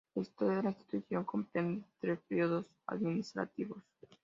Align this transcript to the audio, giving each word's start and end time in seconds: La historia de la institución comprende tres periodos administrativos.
La 0.15 0.23
historia 0.23 0.57
de 0.57 0.63
la 0.63 0.69
institución 0.71 1.23
comprende 1.25 1.85
tres 1.99 2.17
periodos 2.27 2.65
administrativos. 2.87 3.83